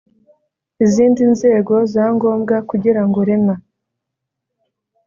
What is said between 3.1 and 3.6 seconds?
rema